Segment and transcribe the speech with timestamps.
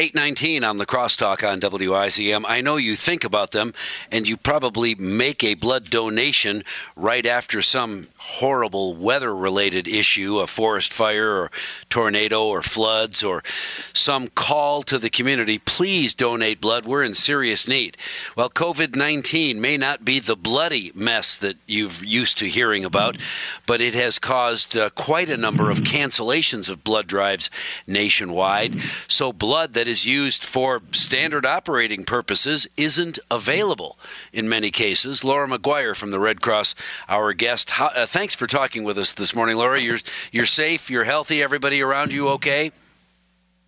[0.00, 2.44] 819 on the crosstalk on WIZM.
[2.48, 3.72] I know you think about them
[4.10, 6.64] and you probably make a blood donation
[6.96, 11.50] right after some horrible weather related issue, a forest fire or
[11.88, 13.44] tornado or floods or
[13.92, 15.58] some call to the community.
[15.58, 16.84] Please donate blood.
[16.84, 17.96] We're in serious need.
[18.36, 23.16] Well, COVID 19 may not be the bloody mess that you've used to hearing about,
[23.64, 27.48] but it has caused uh, quite a number of cancellations of blood drives
[27.86, 28.80] nationwide.
[29.06, 33.98] So, blood that that is used for standard operating purposes isn't available
[34.32, 35.22] in many cases.
[35.22, 36.74] Laura McGuire from the Red Cross,
[37.06, 37.68] our guest.
[37.68, 39.80] How, uh, thanks for talking with us this morning, Laura.
[39.80, 39.98] You're
[40.30, 40.88] you're safe.
[40.88, 41.42] You're healthy.
[41.42, 42.70] Everybody around you okay?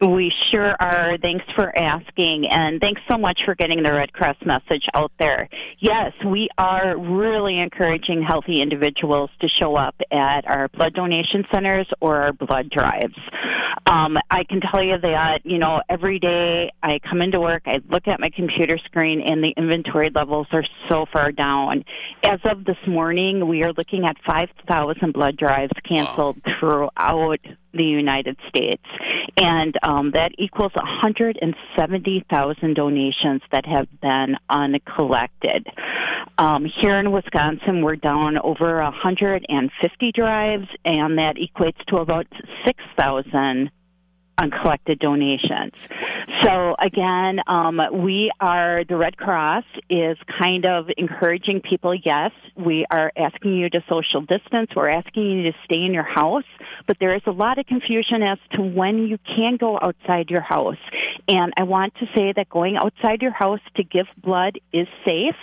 [0.01, 1.17] We sure are.
[1.23, 5.49] Thanks for asking, and thanks so much for getting the Red Cross message out there.
[5.79, 11.89] Yes, we are really encouraging healthy individuals to show up at our blood donation centers
[12.01, 13.17] or our blood drives.
[13.91, 17.79] Um, I can tell you that, you know, every day I come into work, I
[17.89, 21.85] look at my computer screen, and the inventory levels are so far down.
[22.23, 26.53] As of this morning, we are looking at 5,000 blood drives canceled wow.
[26.61, 27.41] throughout
[27.77, 28.83] the United States.
[29.37, 35.67] And um, that equals 170,000 donations that have been uncollected.
[36.39, 42.27] Um, here in Wisconsin, we're down over 150 drives, and that equates to about
[42.67, 43.71] 6,000
[44.39, 45.73] uncollected donations.
[46.43, 51.95] So again, um, we are the Red Cross is kind of encouraging people.
[51.95, 54.71] Yes, we are asking you to social distance.
[54.77, 56.45] We're asking you to stay in your house,
[56.87, 60.43] but there is a lot of confusion as to when you can go outside your
[60.43, 60.77] house.
[61.29, 65.35] And I want to say that going outside your house to give blood is safe.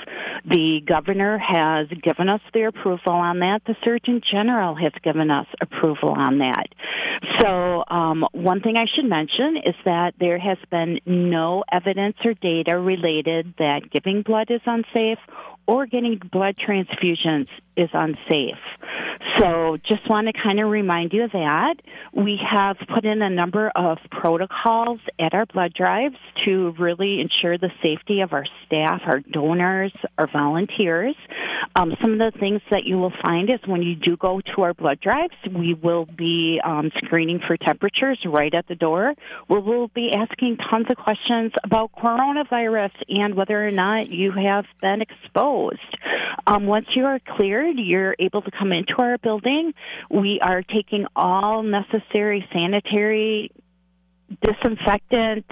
[0.45, 3.61] The governor has given us the approval on that.
[3.65, 6.67] The Surgeon General has given us approval on that.
[7.39, 12.17] So um, one thing I I should mention is that there has been no evidence
[12.25, 15.19] or data related that giving blood is unsafe
[15.67, 18.57] or getting blood transfusions is unsafe.
[19.37, 21.75] So just want to kind of remind you of that.
[22.13, 27.57] We have put in a number of protocols at our blood drives to really ensure
[27.57, 31.15] the safety of our staff, our donors, our volunteers.
[31.75, 34.61] Um, some of the things that you will find is when you do go to
[34.61, 39.13] our blood drives, we will be um, screening for temperatures right at the door.
[39.49, 44.65] We will be asking tons of questions about coronavirus and whether or not you have
[44.81, 45.79] been exposed.
[46.45, 49.73] Um, once you are cleared, you're able to come into our building.
[50.09, 53.51] We are taking all necessary sanitary
[54.41, 55.45] disinfectant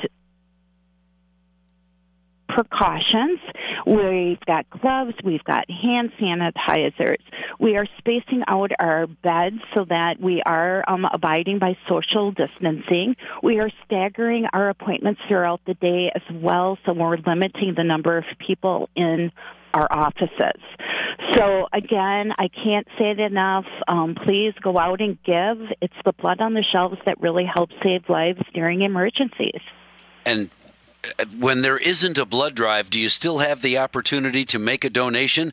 [2.53, 3.39] precautions.
[3.85, 7.21] We've got gloves, we've got hand sanitizers.
[7.59, 13.15] We are spacing out our beds so that we are um, abiding by social distancing.
[13.41, 18.17] We are staggering our appointments throughout the day as well, so we're limiting the number
[18.17, 19.31] of people in
[19.73, 20.61] our offices.
[21.35, 23.65] So again, I can't say it enough.
[23.87, 25.71] Um, please go out and give.
[25.81, 29.61] It's the blood on the shelves that really helps save lives during emergencies.
[30.25, 30.49] And
[31.37, 34.89] when there isn't a blood drive, do you still have the opportunity to make a
[34.89, 35.51] donation?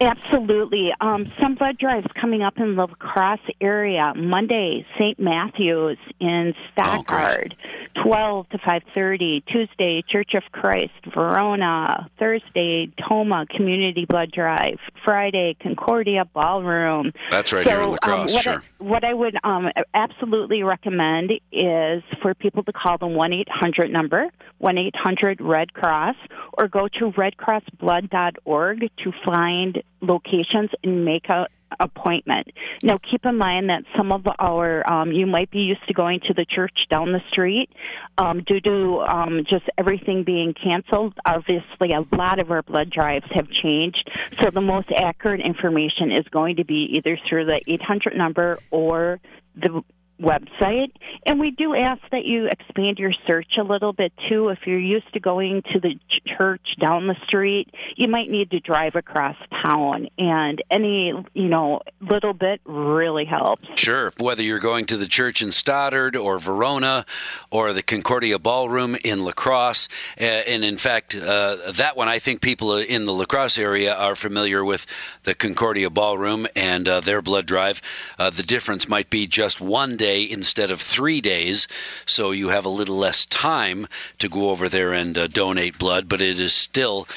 [0.00, 0.90] Absolutely.
[1.00, 4.12] Um, some blood drives coming up in the La Crosse area.
[4.14, 5.18] Monday, St.
[5.18, 7.54] Matthew's in Stoddard,
[7.96, 9.44] oh, 12 to 5.30.
[9.46, 12.10] Tuesday, Church of Christ, Verona.
[12.18, 14.78] Thursday, Tomah Community Blood Drive.
[15.04, 17.12] Friday, Concordia Ballroom.
[17.30, 18.30] That's right so, here in La Crosse.
[18.30, 18.54] Um, what sure.
[18.54, 24.28] I, what I would um, absolutely recommend is for people to call the 1-800 number,
[24.62, 26.16] 1-800-RED CROSS,
[26.58, 31.46] or go to redcrossblood.org to find locations and make a
[31.80, 32.48] appointment.
[32.82, 36.20] Now, keep in mind that some of our, um, you might be used to going
[36.20, 37.70] to the church down the street
[38.18, 41.14] um, due to um, just everything being canceled.
[41.26, 44.10] Obviously, a lot of our blood drives have changed.
[44.40, 49.20] So, the most accurate information is going to be either through the 800 number or
[49.56, 49.82] the
[50.20, 50.92] website.
[51.26, 54.48] And we do ask that you expand your search a little bit too.
[54.48, 55.98] If you're used to going to the
[56.38, 60.08] church down the street, you might need to drive across town.
[60.18, 63.66] And any, you know, little bit really helps.
[63.74, 64.12] Sure.
[64.18, 67.04] Whether you're going to the church in Stoddard or Verona
[67.50, 69.88] or the Concordia Ballroom in La Crosse.
[70.18, 73.94] Uh, and in fact, uh, that one, I think people in the La Crosse area
[73.94, 74.86] are familiar with
[75.24, 77.82] the Concordia Ballroom and uh, their blood drive.
[78.18, 81.66] Uh, the difference might be just one day day instead of three days,
[82.04, 83.88] so you have a little less time
[84.18, 87.08] to go over there and uh, donate blood, but it is still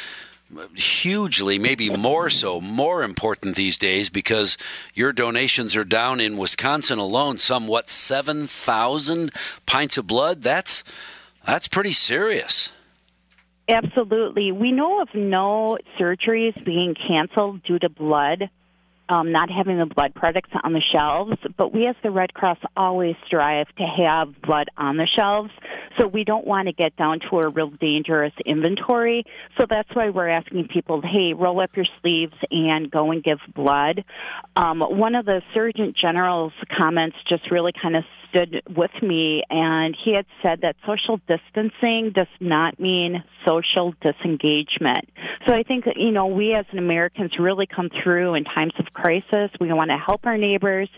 [0.76, 4.58] hugely, maybe more so, more important these days because
[4.96, 9.32] your donations are down in Wisconsin alone, somewhat 7,000
[9.66, 10.42] pints of blood.
[10.42, 10.84] That's
[11.46, 12.72] that's pretty serious.
[13.68, 14.52] Absolutely.
[14.52, 18.50] We know of no surgeries being canceled due to blood
[19.10, 22.60] um, not having the blood products on the shelves, but we as the Red Cross
[22.78, 25.52] always strive to have blood on the shelves.
[26.00, 29.26] So we don't want to get down to a real dangerous inventory.
[29.60, 33.40] So that's why we're asking people, hey, roll up your sleeves and go and give
[33.54, 34.06] blood.
[34.56, 39.98] Um, one of the Surgeon General's comments just really kind of stood with me, and
[40.06, 45.10] he had said that social distancing does not mean social disengagement.
[45.48, 49.50] So I think, you know, we as Americans really come through in times of crisis.
[49.60, 50.90] We want to help our neighbors,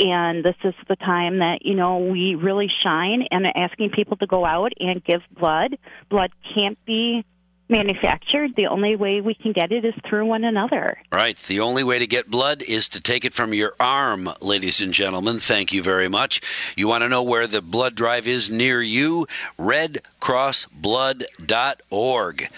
[0.00, 4.26] and this is the time that, you know, we really shine and asking people to
[4.26, 5.78] go out and give blood.
[6.08, 7.24] Blood can't be
[7.70, 8.56] manufactured.
[8.56, 10.98] The only way we can get it is through one another.
[11.12, 11.38] Right.
[11.38, 14.92] The only way to get blood is to take it from your arm, ladies and
[14.92, 15.38] gentlemen.
[15.38, 16.40] Thank you very much.
[16.76, 19.28] You want to know where the blood drive is near you?
[19.58, 22.48] RedCrossBlood.org.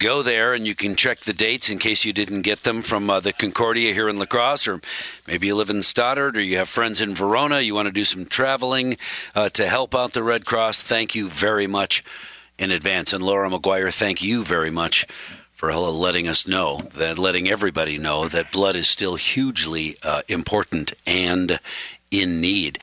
[0.00, 3.10] Go there and you can check the dates in case you didn't get them from
[3.10, 4.80] uh, the Concordia here in La Crosse, or
[5.26, 7.60] maybe you live in Stoddard or you have friends in Verona.
[7.60, 8.96] You want to do some traveling
[9.34, 10.80] uh, to help out the Red Cross.
[10.80, 12.02] Thank you very much
[12.58, 13.12] in advance.
[13.12, 15.06] And Laura McGuire, thank you very much
[15.52, 20.94] for letting us know that, letting everybody know that blood is still hugely uh, important
[21.06, 21.60] and
[22.10, 22.78] in need.